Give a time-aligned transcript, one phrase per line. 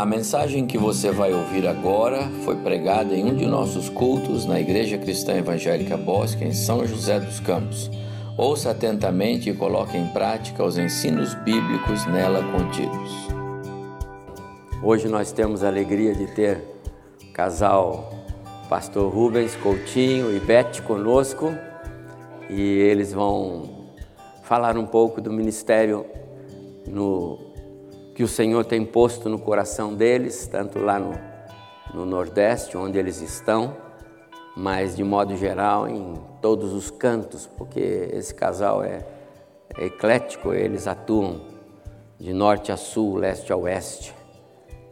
[0.00, 4.58] A mensagem que você vai ouvir agora foi pregada em um de nossos cultos na
[4.58, 7.90] Igreja Cristã Evangélica Bosque, em São José dos Campos.
[8.34, 13.12] Ouça atentamente e coloque em prática os ensinos bíblicos nela contidos.
[14.82, 16.64] Hoje nós temos a alegria de ter
[17.22, 18.10] o casal
[18.70, 21.52] Pastor Rubens Coutinho e Beth conosco
[22.48, 23.84] e eles vão
[24.44, 26.06] falar um pouco do ministério
[26.88, 27.49] no
[28.20, 31.14] que o Senhor tem posto no coração deles, tanto lá no,
[31.94, 33.74] no Nordeste, onde eles estão,
[34.54, 37.80] mas de modo geral em todos os cantos, porque
[38.12, 39.06] esse casal é,
[39.78, 41.40] é eclético, eles atuam
[42.18, 44.14] de norte a sul, leste a oeste,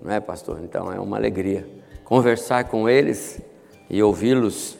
[0.00, 0.60] não é, pastor?
[0.64, 1.68] Então é uma alegria
[2.04, 3.42] conversar com eles
[3.90, 4.78] e ouvi-los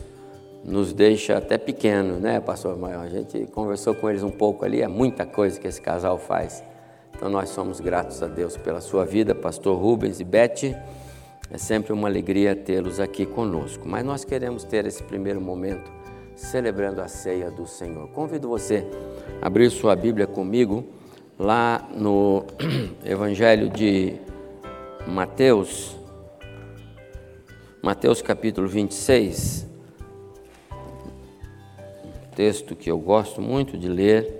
[0.64, 3.04] nos deixa até pequenos, né, pastor Maior?
[3.04, 6.64] A gente conversou com eles um pouco ali, é muita coisa que esse casal faz.
[7.14, 10.74] Então nós somos gratos a Deus pela sua vida, pastor Rubens e Beth.
[11.50, 13.88] É sempre uma alegria tê-los aqui conosco.
[13.88, 15.90] Mas nós queremos ter esse primeiro momento
[16.36, 18.08] celebrando a ceia do Senhor.
[18.10, 18.86] Convido você
[19.42, 20.84] a abrir sua Bíblia comigo
[21.38, 22.44] lá no
[23.04, 24.14] Evangelho de
[25.06, 25.96] Mateus,
[27.82, 29.66] Mateus capítulo 26,
[30.70, 34.37] um texto que eu gosto muito de ler.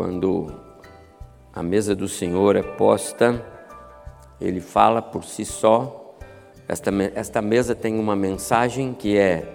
[0.00, 0.50] Quando
[1.52, 3.44] a mesa do Senhor é posta,
[4.40, 6.16] ele fala por si só.
[6.66, 9.54] Esta, esta mesa tem uma mensagem que é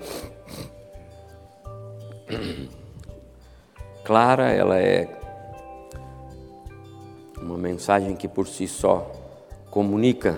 [4.05, 5.09] clara, ela é
[7.41, 9.11] uma mensagem que por si só
[9.71, 10.37] comunica.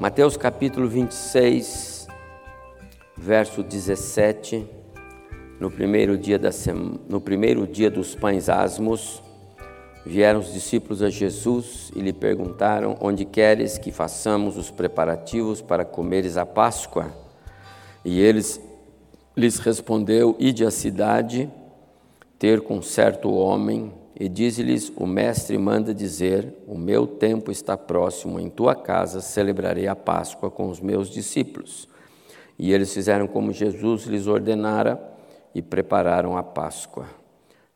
[0.00, 2.08] Mateus capítulo 26,
[3.18, 4.79] verso 17
[5.60, 6.48] no primeiro dia, da
[7.06, 9.22] no primeiro dia dos pães asmos,
[10.06, 15.84] vieram os discípulos a Jesus e lhe perguntaram: Onde queres que façamos os preparativos para
[15.84, 17.14] comeres a Páscoa?
[18.02, 18.58] E eles
[19.36, 21.50] lhes respondeu: Ide à cidade
[22.38, 28.40] ter com certo homem e diz-lhes: O mestre manda dizer: O meu tempo está próximo,
[28.40, 31.86] em tua casa celebrarei a Páscoa com os meus discípulos.
[32.58, 35.10] E eles fizeram como Jesus lhes ordenara
[35.54, 37.06] e prepararam a Páscoa.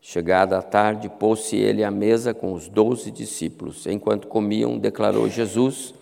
[0.01, 3.87] Chegada a tarde, pôs-se ele à mesa com os doze discípulos.
[3.87, 5.95] Enquanto comiam, declarou Jesus: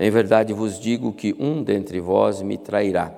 [0.00, 3.12] Em verdade vos digo que um dentre vós me trairá.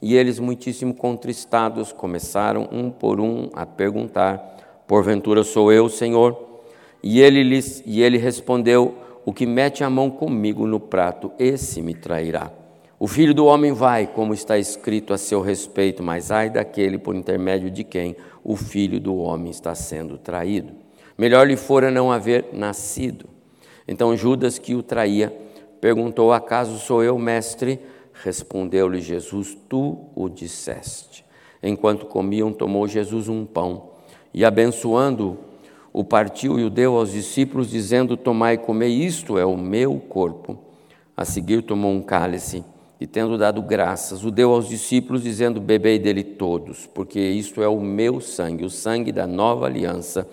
[0.00, 6.62] E eles, muitíssimo contristados, começaram um por um a perguntar: Porventura sou eu, Senhor?
[7.02, 11.82] E ele, lhes, e ele respondeu: O que mete a mão comigo no prato, esse
[11.82, 12.52] me trairá.
[13.02, 17.16] O filho do homem vai, como está escrito a seu respeito, mas ai daquele por
[17.16, 18.14] intermédio de quem
[18.44, 20.72] o filho do homem está sendo traído.
[21.18, 23.24] Melhor lhe fora não haver nascido.
[23.88, 25.36] Então Judas, que o traía,
[25.80, 27.80] perguntou: Acaso sou eu, mestre?
[28.22, 31.24] Respondeu-lhe Jesus: Tu o disseste.
[31.60, 33.90] Enquanto comiam, tomou Jesus um pão
[34.32, 35.40] e, abençoando,
[35.92, 39.98] o partiu e o deu aos discípulos, dizendo: Tomai e comei, isto é o meu
[39.98, 40.56] corpo.
[41.16, 42.64] A seguir, tomou um cálice
[43.02, 47.66] e, tendo dado graças, o deu aos discípulos, dizendo: Bebei dele todos, porque isto é
[47.66, 50.24] o meu sangue, o sangue da nova aliança,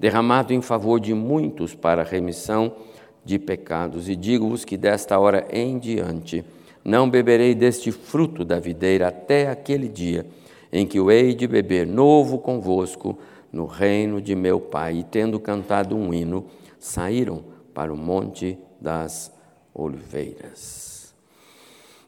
[0.00, 2.72] derramado em favor de muitos para a remissão
[3.26, 4.08] de pecados.
[4.08, 6.42] E digo-vos que desta hora em diante
[6.82, 10.24] não beberei deste fruto da videira até aquele dia
[10.72, 13.18] em que o hei de beber novo convosco
[13.52, 14.96] no reino de meu Pai.
[14.96, 16.46] E tendo cantado um hino,
[16.78, 19.30] saíram para o Monte das
[19.74, 20.93] Oliveiras.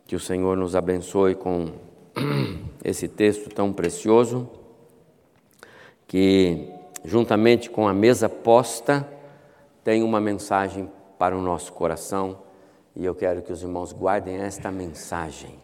[0.07, 1.73] Que o Senhor nos abençoe com
[2.85, 4.49] esse texto tão precioso,
[6.07, 6.69] que
[7.05, 9.07] juntamente com a mesa posta
[9.83, 12.39] tem uma mensagem para o nosso coração
[12.95, 15.55] e eu quero que os irmãos guardem esta mensagem.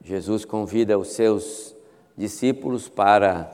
[0.00, 1.76] Jesus convida os seus
[2.16, 3.50] discípulos para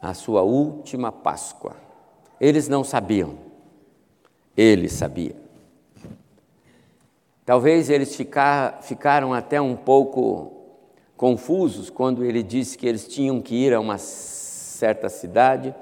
[0.00, 1.76] a sua última Páscoa.
[2.40, 3.38] Eles não sabiam,
[4.56, 5.45] ele sabia.
[7.46, 10.52] Talvez eles ficar, ficaram até um pouco
[11.16, 15.72] confusos quando ele disse que eles tinham que ir a uma certa cidade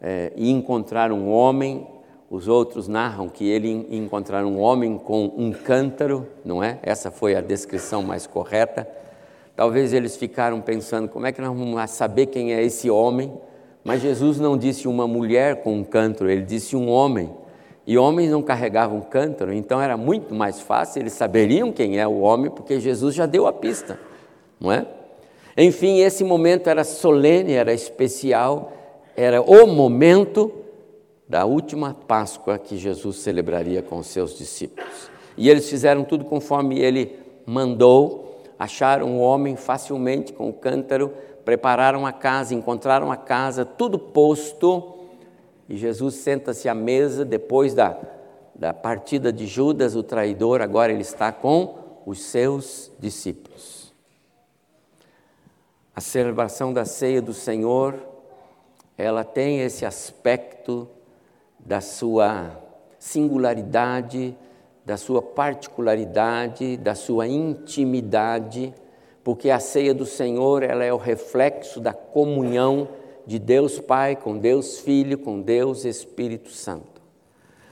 [0.00, 1.84] é, e encontrar um homem.
[2.30, 6.78] Os outros narram que ele encontrar um homem com um cântaro, não é?
[6.84, 8.88] Essa foi a descrição mais correta.
[9.56, 13.32] Talvez eles ficaram pensando como é que nós vamos saber quem é esse homem.
[13.82, 17.28] Mas Jesus não disse uma mulher com um cântaro, ele disse um homem.
[17.88, 22.18] E homens não carregavam cântaro, então era muito mais fácil, eles saberiam quem é o
[22.18, 23.98] homem, porque Jesus já deu a pista,
[24.60, 24.86] não é?
[25.56, 28.74] Enfim, esse momento era solene, era especial,
[29.16, 30.52] era o momento
[31.26, 35.10] da última Páscoa que Jesus celebraria com seus discípulos.
[35.34, 41.10] E eles fizeram tudo conforme ele mandou, acharam o homem facilmente com o cântaro,
[41.42, 44.97] prepararam a casa, encontraram a casa, tudo posto,
[45.68, 48.00] e Jesus senta-se à mesa depois da,
[48.54, 53.92] da partida de Judas, o traidor, agora ele está com os seus discípulos.
[55.94, 57.96] A celebração da ceia do Senhor,
[58.96, 60.88] ela tem esse aspecto
[61.58, 62.56] da sua
[62.98, 64.34] singularidade,
[64.86, 68.72] da sua particularidade, da sua intimidade,
[69.22, 72.88] porque a ceia do Senhor, ela é o reflexo da comunhão
[73.28, 77.02] de Deus Pai com Deus Filho, com Deus Espírito Santo.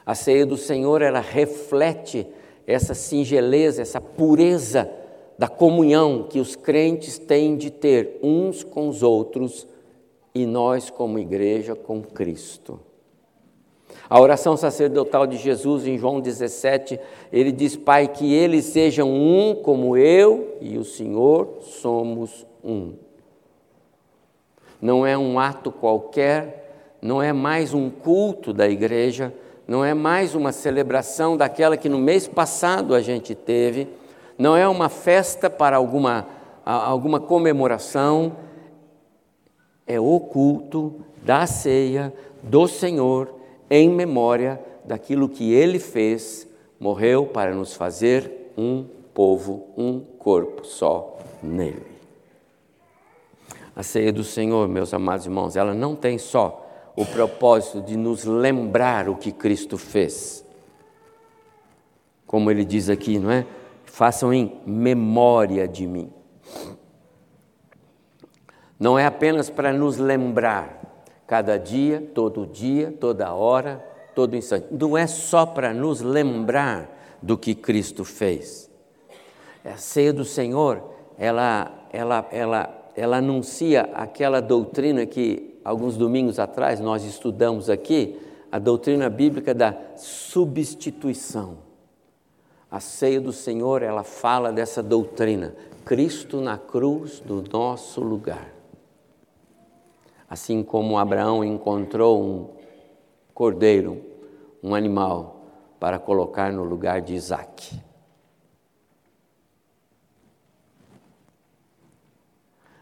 [0.05, 2.27] A ceia do Senhor, ela reflete
[2.67, 4.87] essa singeleza, essa pureza
[5.39, 9.67] da comunhão que os crentes têm de ter uns com os outros
[10.35, 12.79] e nós, como igreja, com Cristo.
[14.11, 17.01] A oração sacerdotal de Jesus em João 17,
[17.33, 23.06] ele diz: Pai, que eles sejam um como eu e o Senhor somos um.
[24.81, 29.33] Não é um ato qualquer, não é mais um culto da igreja,
[29.67, 33.89] não é mais uma celebração daquela que no mês passado a gente teve,
[34.39, 36.27] não é uma festa para alguma,
[36.65, 38.37] alguma comemoração,
[39.87, 42.13] é o culto da ceia
[42.43, 43.35] do Senhor
[43.69, 46.47] em memória daquilo que ele fez,
[46.79, 51.96] morreu para nos fazer um povo, um corpo só nele.
[53.77, 58.25] A ceia do Senhor, meus amados irmãos, ela não tem só o propósito de nos
[58.25, 60.43] lembrar o que Cristo fez.
[62.27, 63.47] Como ele diz aqui, não é?
[63.85, 66.11] Façam em memória de mim.
[68.81, 70.81] Não é apenas para nos lembrar,
[71.27, 73.85] cada dia, todo dia, toda hora,
[74.15, 74.69] todo instante.
[74.71, 78.71] Não é só para nos lembrar do que Cristo fez.
[79.63, 80.83] A ceia do Senhor,
[81.19, 88.19] ela, ela, ela, ela anuncia aquela doutrina que alguns domingos atrás nós estudamos aqui,
[88.51, 91.59] a doutrina bíblica da substituição.
[92.71, 95.55] A ceia do Senhor, ela fala dessa doutrina.
[95.85, 98.53] Cristo na cruz do nosso lugar.
[100.29, 102.49] Assim como Abraão encontrou um
[103.33, 104.03] cordeiro,
[104.63, 105.45] um animal,
[105.79, 107.86] para colocar no lugar de Isaac.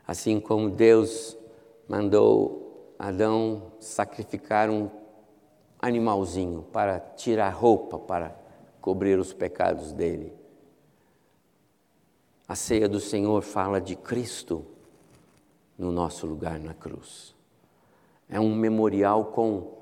[0.06, 1.36] Assim como Deus
[1.88, 4.90] mandou Adão sacrificar um
[5.80, 8.36] animalzinho para tirar roupa, para
[8.80, 10.32] cobrir os pecados dele.
[12.46, 14.64] A ceia do Senhor fala de Cristo
[15.78, 17.34] no nosso lugar na cruz
[18.28, 19.72] é um memorial com,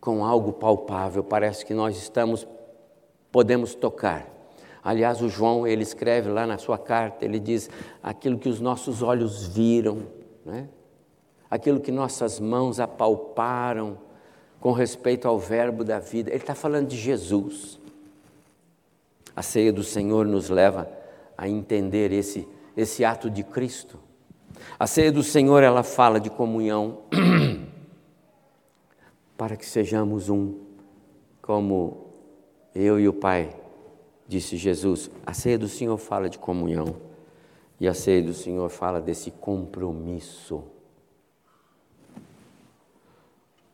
[0.00, 2.46] com algo palpável, parece que nós estamos,
[3.30, 4.28] podemos tocar.
[4.82, 7.70] Aliás, o João, ele escreve lá na sua carta, ele diz
[8.02, 10.06] aquilo que os nossos olhos viram,
[10.44, 10.68] né?
[11.48, 13.98] aquilo que nossas mãos apalparam
[14.58, 16.30] com respeito ao verbo da vida.
[16.30, 17.78] Ele está falando de Jesus.
[19.36, 20.90] A ceia do Senhor nos leva
[21.36, 23.98] a entender esse, esse ato de Cristo.
[24.78, 26.98] A ceia do Senhor, ela fala de comunhão
[29.36, 30.58] para que sejamos um,
[31.40, 32.08] como
[32.74, 33.54] eu e o Pai,
[34.32, 35.10] disse Jesus.
[35.26, 36.96] A ceia do Senhor fala de comunhão
[37.78, 40.64] e a ceia do Senhor fala desse compromisso.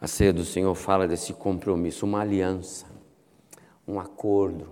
[0.00, 2.86] A ceia do Senhor fala desse compromisso, uma aliança,
[3.86, 4.68] um acordo.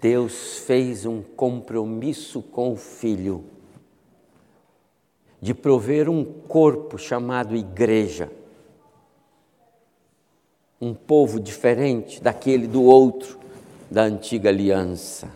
[0.00, 3.44] Deus fez um compromisso com o Filho
[5.40, 8.30] de prover um corpo chamado igreja,
[10.80, 13.39] um povo diferente daquele do outro
[13.90, 15.28] da antiga aliança,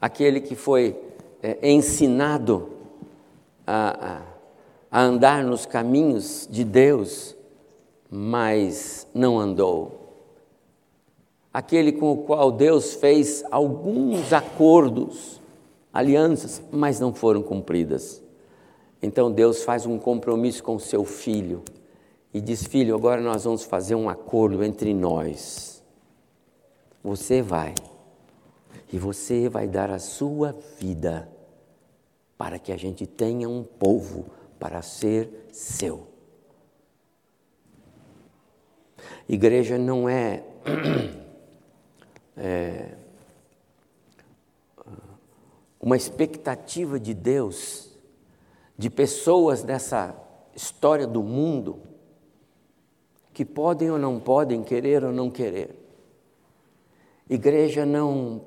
[0.00, 0.96] aquele que foi
[1.42, 2.70] é, ensinado
[3.66, 4.22] a,
[4.90, 7.36] a, andar nos caminhos de Deus,
[8.08, 9.98] mas não andou.
[11.52, 15.40] Aquele com o qual Deus fez alguns acordos,
[15.92, 18.22] alianças, mas não foram cumpridas.
[19.02, 21.62] Então Deus faz um compromisso com seu filho
[22.32, 25.79] e diz: Filho, agora nós vamos fazer um acordo entre nós.
[27.02, 27.74] Você vai
[28.92, 31.30] e você vai dar a sua vida
[32.36, 34.26] para que a gente tenha um povo
[34.58, 36.06] para ser seu.
[39.28, 40.44] Igreja não é,
[42.36, 42.96] é
[45.80, 47.90] uma expectativa de Deus
[48.76, 50.14] de pessoas nessa
[50.54, 51.80] história do mundo
[53.32, 55.79] que podem ou não podem, querer ou não querer.
[57.30, 58.40] Igreja não,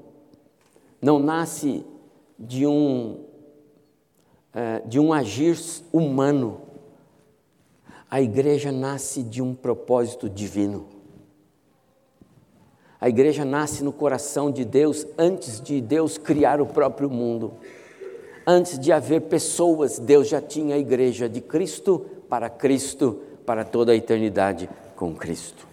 [1.02, 1.86] não nasce
[2.38, 3.24] de um,
[4.54, 5.58] é, de um agir
[5.94, 6.60] humano.
[8.12, 10.88] A igreja nasce de um propósito divino.
[13.00, 17.54] A igreja nasce no coração de Deus antes de Deus criar o próprio mundo.
[18.46, 23.94] Antes de haver pessoas, Deus já tinha a igreja de Cristo para Cristo, para toda
[23.94, 25.73] a eternidade com Cristo.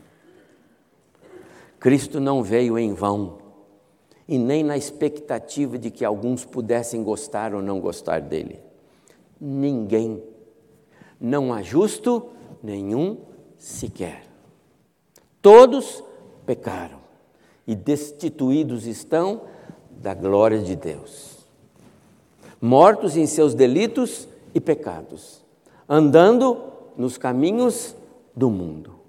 [1.80, 3.38] Cristo não veio em vão
[4.28, 8.60] e nem na expectativa de que alguns pudessem gostar ou não gostar dele.
[9.40, 10.22] Ninguém,
[11.18, 12.28] não há justo
[12.62, 13.16] nenhum
[13.58, 14.26] sequer.
[15.40, 16.04] Todos
[16.44, 17.00] pecaram
[17.66, 19.42] e destituídos estão
[19.90, 21.38] da glória de Deus.
[22.60, 25.42] Mortos em seus delitos e pecados,
[25.88, 26.58] andando
[26.96, 27.96] nos caminhos
[28.36, 28.99] do mundo,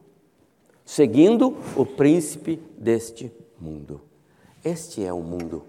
[0.92, 4.02] seguindo o príncipe deste mundo.
[4.62, 5.66] Este é o mundo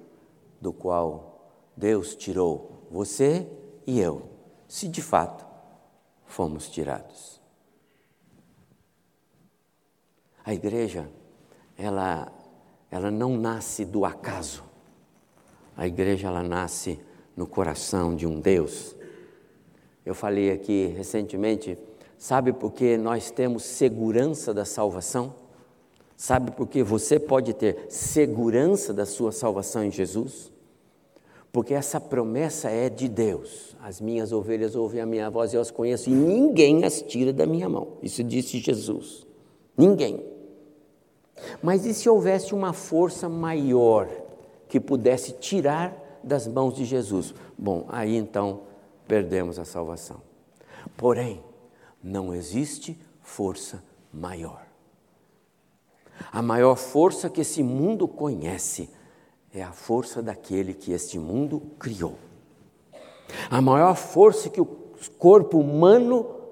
[0.60, 3.46] do qual Deus tirou você
[3.86, 4.28] e eu,
[4.66, 5.46] se de fato
[6.26, 7.40] fomos tirados.
[10.44, 11.08] A igreja,
[11.78, 12.32] ela
[12.90, 14.64] ela não nasce do acaso.
[15.76, 16.98] A igreja ela nasce
[17.36, 18.96] no coração de um Deus.
[20.04, 21.78] Eu falei aqui recentemente,
[22.22, 25.34] sabe por que nós temos segurança da salvação?
[26.16, 30.52] Sabe por que você pode ter segurança da sua salvação em Jesus?
[31.50, 33.76] Porque essa promessa é de Deus.
[33.82, 37.44] As minhas ovelhas ouvem a minha voz, eu as conheço e ninguém as tira da
[37.44, 37.94] minha mão.
[38.00, 39.26] Isso disse Jesus.
[39.76, 40.24] Ninguém.
[41.60, 44.08] Mas e se houvesse uma força maior
[44.68, 47.34] que pudesse tirar das mãos de Jesus?
[47.58, 48.60] Bom, aí então
[49.08, 50.22] perdemos a salvação.
[50.96, 51.42] Porém,
[52.02, 53.82] não existe força
[54.12, 54.66] maior.
[56.30, 58.90] A maior força que esse mundo conhece
[59.52, 62.18] é a força daquele que este mundo criou.
[63.50, 64.66] A maior força que o
[65.18, 66.42] corpo humano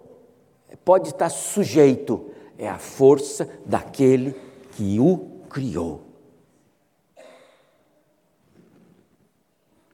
[0.84, 4.34] pode estar sujeito é a força daquele
[4.72, 6.02] que o criou.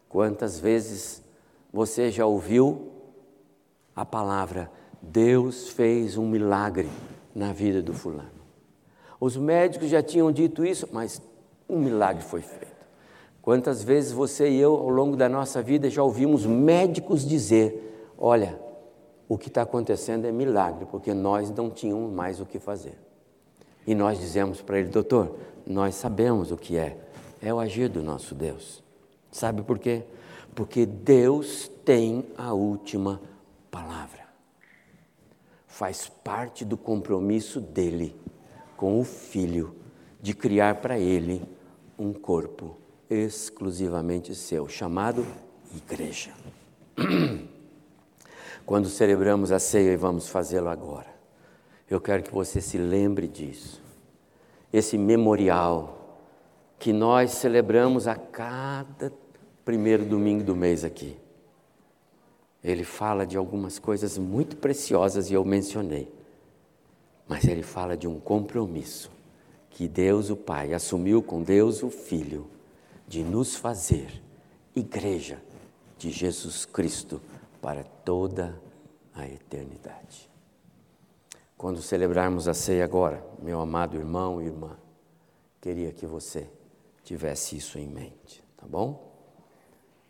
[0.08, 1.22] Quantas vezes
[1.72, 2.90] você já ouviu
[3.94, 4.70] a palavra
[5.06, 6.88] Deus fez um milagre
[7.34, 8.30] na vida do fulano?
[9.20, 11.22] Os médicos já tinham dito isso, mas
[11.68, 12.76] um milagre foi feito.
[13.40, 18.58] Quantas vezes você e eu, ao longo da nossa vida, já ouvimos médicos dizer: Olha,
[19.28, 22.98] o que está acontecendo é milagre, porque nós não tínhamos mais o que fazer.
[23.86, 25.36] E nós dizemos para ele, doutor,
[25.66, 26.96] nós sabemos o que é,
[27.40, 28.82] é o agir do nosso Deus.
[29.30, 30.02] Sabe por quê?
[30.54, 33.20] Porque Deus tem a última
[33.70, 34.25] palavra.
[35.76, 38.16] Faz parte do compromisso dele
[38.78, 39.76] com o filho
[40.18, 41.46] de criar para ele
[41.98, 42.78] um corpo
[43.10, 45.26] exclusivamente seu, chamado
[45.76, 46.30] igreja.
[48.64, 51.14] Quando celebramos a ceia e vamos fazê-lo agora,
[51.90, 53.82] eu quero que você se lembre disso.
[54.72, 56.24] Esse memorial
[56.78, 59.12] que nós celebramos a cada
[59.62, 61.18] primeiro domingo do mês aqui.
[62.66, 66.12] Ele fala de algumas coisas muito preciosas e eu mencionei.
[67.28, 69.08] Mas ele fala de um compromisso
[69.70, 72.50] que Deus o Pai assumiu com Deus o Filho
[73.06, 74.20] de nos fazer
[74.74, 75.40] igreja
[75.96, 77.22] de Jesus Cristo
[77.62, 78.60] para toda
[79.14, 80.28] a eternidade.
[81.56, 84.76] Quando celebrarmos a ceia agora, meu amado irmão e irmã,
[85.60, 86.50] queria que você
[87.04, 89.14] tivesse isso em mente, tá bom?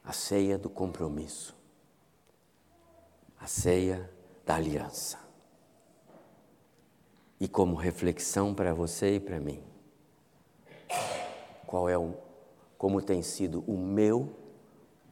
[0.02, 1.55] A ceia do compromisso,
[3.40, 4.10] a ceia
[4.44, 5.18] da aliança.
[7.38, 9.62] E como reflexão para você e para mim,
[11.66, 12.14] qual é o,
[12.78, 14.32] como tem sido o meu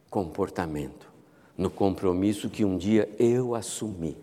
[0.09, 1.11] comportamento
[1.57, 4.17] no compromisso que um dia eu assumi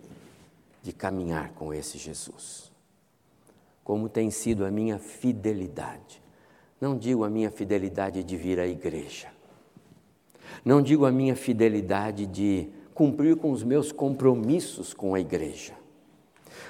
[0.83, 2.71] de caminhar com esse Jesus.
[3.85, 6.21] Como tem sido a minha fidelidade.
[6.81, 9.29] Não digo a minha fidelidade de vir à igreja.
[10.65, 15.75] Não digo a minha fidelidade de cumprir com os meus compromissos com a igreja.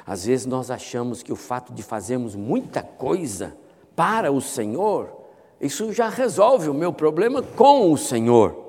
[0.07, 3.57] Às vezes nós achamos que o fato de fazermos muita coisa
[3.95, 5.13] para o Senhor,
[5.61, 8.63] isso já resolve o meu problema com o Senhor.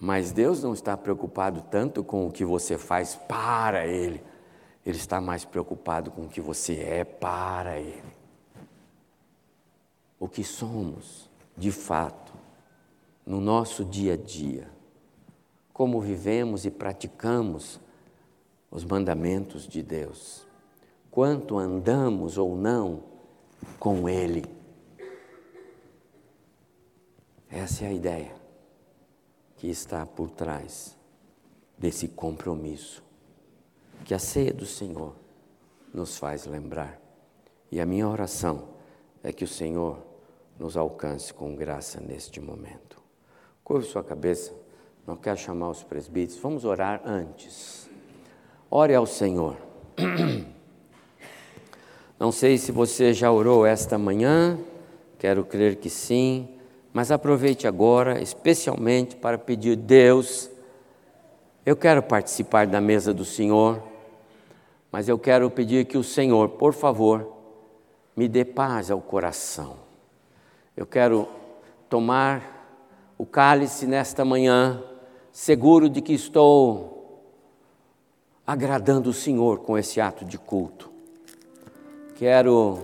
[0.00, 4.22] Mas Deus não está preocupado tanto com o que você faz para Ele,
[4.84, 8.14] Ele está mais preocupado com o que você é para Ele.
[10.18, 12.32] O que somos, de fato,
[13.26, 14.68] no nosso dia a dia,
[15.74, 17.80] como vivemos e praticamos
[18.70, 20.46] os mandamentos de Deus,
[21.10, 23.02] quanto andamos ou não
[23.78, 24.44] com Ele.
[27.50, 28.34] Essa é a ideia
[29.56, 30.96] que está por trás
[31.76, 33.02] desse compromisso
[34.04, 35.14] que a ceia do Senhor
[35.92, 37.00] nos faz lembrar.
[37.70, 38.68] E a minha oração
[39.24, 39.98] é que o Senhor
[40.58, 43.02] nos alcance com graça neste momento.
[43.64, 44.63] Curve sua cabeça,
[45.06, 47.88] não quero chamar os presbíteros, vamos orar antes.
[48.70, 49.56] Ore ao Senhor.
[52.18, 54.58] Não sei se você já orou esta manhã,
[55.18, 56.48] quero crer que sim,
[56.92, 60.48] mas aproveite agora, especialmente para pedir, Deus,
[61.66, 63.82] eu quero participar da mesa do Senhor,
[64.92, 67.32] mas eu quero pedir que o Senhor, por favor,
[68.16, 69.76] me dê paz ao coração.
[70.76, 71.28] Eu quero
[71.88, 72.54] tomar
[73.18, 74.82] o cálice nesta manhã,
[75.34, 77.24] seguro de que estou
[78.46, 80.88] agradando o Senhor com esse ato de culto.
[82.14, 82.78] Quero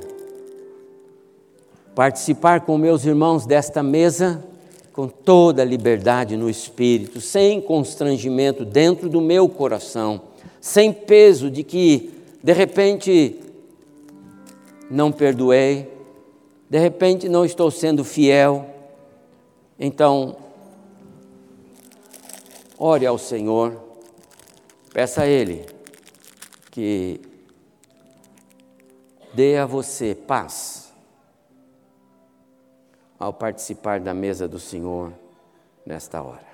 [1.95, 4.45] participar com meus irmãos desta mesa
[4.93, 10.21] com toda a liberdade no espírito, sem constrangimento dentro do meu coração,
[10.61, 12.11] sem peso de que,
[12.43, 13.39] de repente,
[14.91, 15.89] não perdoei,
[16.69, 18.67] de repente não estou sendo fiel.
[19.79, 20.50] Então,
[22.83, 23.79] ore ao Senhor,
[24.95, 25.67] peça a Ele
[26.71, 27.21] que
[29.35, 30.91] dê a você paz
[33.19, 35.13] ao participar da mesa do Senhor
[35.85, 36.49] nesta hora.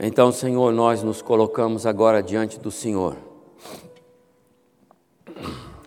[0.00, 3.16] Então, Senhor, nós nos colocamos agora diante do Senhor,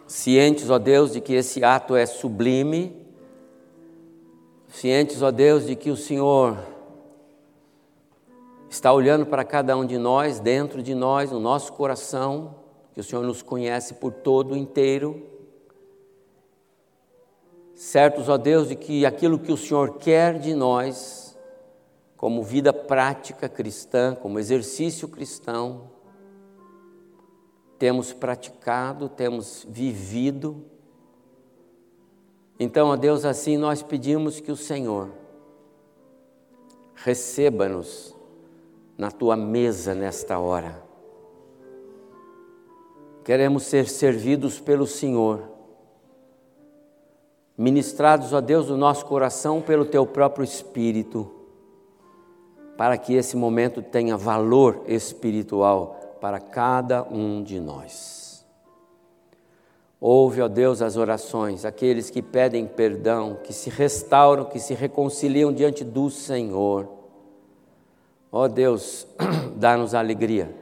[0.06, 3.01] cientes, ó Deus, de que esse ato é sublime,
[4.72, 6.58] cientes, ó Deus, de que o Senhor
[8.70, 12.56] está olhando para cada um de nós, dentro de nós, no nosso coração,
[12.94, 15.28] que o Senhor nos conhece por todo inteiro.
[17.76, 21.38] Certos, ó Deus, de que aquilo que o Senhor quer de nós,
[22.16, 25.90] como vida prática cristã, como exercício cristão,
[27.78, 30.64] temos praticado, temos vivido.
[32.64, 35.10] Então, ó Deus, assim nós pedimos que o Senhor
[36.94, 38.16] receba-nos
[38.98, 40.92] na tua mesa nesta hora
[43.24, 45.44] Queremos ser servidos pelo Senhor,
[47.56, 51.30] ministrados, a Deus, no nosso coração pelo Teu próprio Espírito,
[52.76, 58.21] para que esse momento tenha valor espiritual para cada um de nós.
[60.04, 65.54] Ouve, ó Deus, as orações, aqueles que pedem perdão, que se restauram, que se reconciliam
[65.54, 66.90] diante do Senhor.
[68.32, 69.06] Ó Deus,
[69.56, 70.56] dá-nos alegria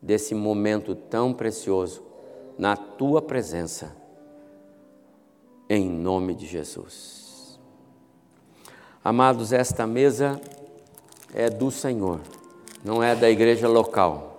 [0.00, 2.02] desse momento tão precioso
[2.56, 3.94] na tua presença,
[5.68, 7.60] em nome de Jesus.
[9.04, 10.40] Amados, esta mesa
[11.34, 12.20] é do Senhor,
[12.82, 14.35] não é da igreja local.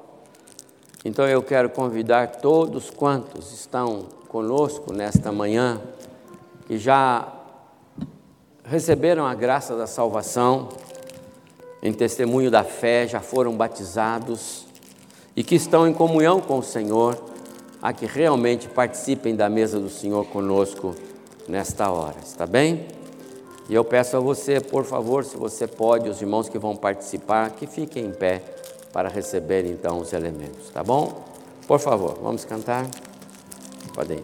[1.08, 5.80] Então eu quero convidar todos quantos estão conosco nesta manhã,
[6.68, 7.34] que já
[8.62, 10.68] receberam a graça da salvação,
[11.82, 14.66] em testemunho da fé, já foram batizados,
[15.34, 17.18] e que estão em comunhão com o Senhor,
[17.82, 20.94] a que realmente participem da mesa do Senhor conosco
[21.48, 22.86] nesta hora, está bem?
[23.70, 27.52] E eu peço a você, por favor, se você pode, os irmãos que vão participar,
[27.52, 28.57] que fiquem em pé
[28.92, 31.26] para receber então os elementos, tá bom?
[31.68, 32.88] Por favor, vamos cantar?
[33.94, 34.24] Podem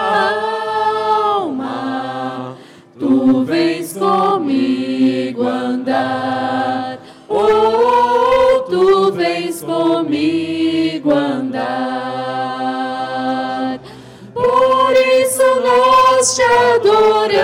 [16.21, 17.41] nós te adoramos,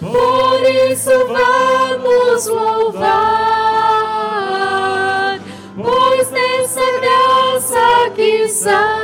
[0.00, 2.98] por isso vamos louvar,
[5.80, 8.98] pois nessa graça que sara,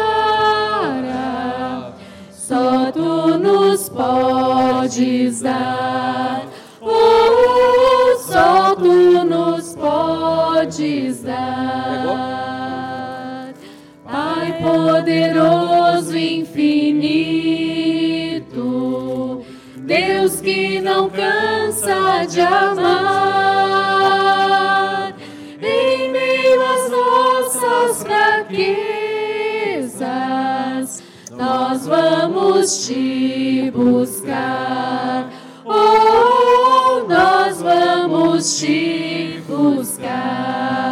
[2.33, 6.43] só tu nos podes dar.
[6.81, 12.75] Oh, só tu nos podes dar.
[14.05, 15.64] Pai poderoso
[20.45, 22.85] que não cansa de amar,
[25.63, 28.53] em meio às nossas fraquezas,
[31.31, 35.31] nós vamos te buscar.
[35.65, 40.85] Oh, nós vamos te buscar.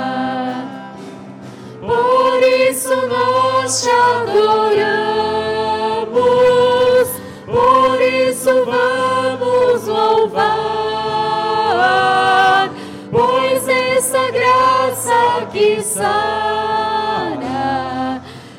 [1.78, 4.71] Por isso nós te adoramos,
[15.92, 17.42] sara,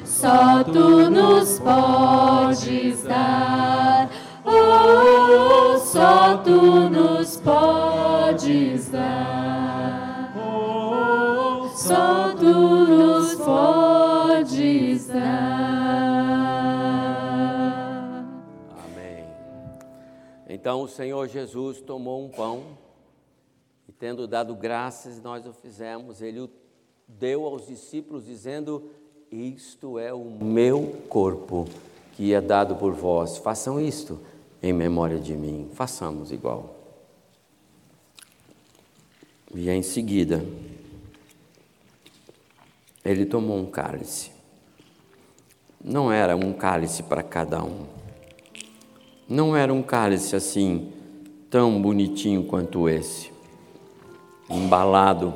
[0.06, 4.10] só tu nos podes dar.
[4.46, 10.34] Oh, só tu nos podes dar.
[10.38, 15.24] Oh, só tu nos podes dar.
[18.86, 19.26] Amém.
[20.48, 22.78] Então o Senhor Jesus tomou um pão
[23.88, 26.22] e, tendo dado graças, nós o fizemos.
[26.22, 26.48] Ele o
[27.08, 28.90] deu aos discípulos, dizendo:
[29.32, 31.68] Isto é o meu corpo
[32.14, 33.38] que é dado por vós.
[33.38, 34.20] Façam isto
[34.62, 35.70] em memória de mim.
[35.74, 36.76] Façamos igual.
[39.54, 40.44] E em seguida,
[43.04, 44.32] ele tomou um cálice.
[45.84, 47.86] Não era um cálice para cada um.
[49.28, 50.92] Não era um cálice assim,
[51.50, 53.32] tão bonitinho quanto esse.
[54.50, 55.34] Embalado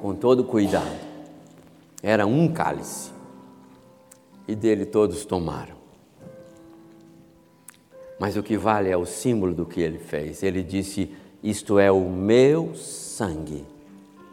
[0.00, 0.98] com todo cuidado.
[2.02, 3.10] Era um cálice.
[4.48, 5.76] E dele todos tomaram.
[8.18, 10.42] Mas o que vale é o símbolo do que ele fez.
[10.42, 13.64] Ele disse: Isto é o meu sangue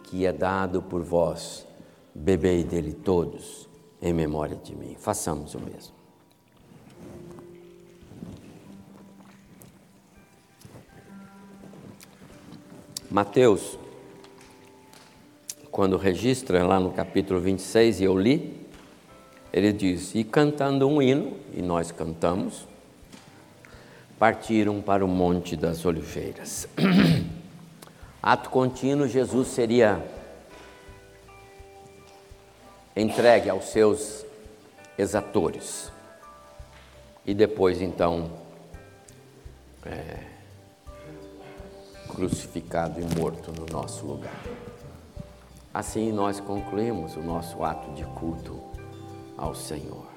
[0.03, 1.65] que é dado por vós.
[2.15, 3.69] Bebei dele todos
[4.01, 4.95] em memória de mim.
[4.99, 5.95] Façamos o mesmo.
[13.09, 13.77] Mateus,
[15.71, 18.67] quando registra lá no capítulo 26, e eu li,
[19.51, 22.67] ele diz: E cantando um hino, e nós cantamos,
[24.17, 26.67] partiram para o Monte das Oliveiras.
[28.21, 30.03] Ato contínuo, Jesus seria
[32.95, 34.25] entregue aos seus
[34.97, 35.91] exatores.
[37.25, 38.31] E depois, então,
[39.85, 40.23] é,
[42.07, 44.41] crucificado e morto no nosso lugar.
[45.77, 48.59] Assim nós concluímos o nosso ato de culto
[49.37, 50.16] ao Senhor.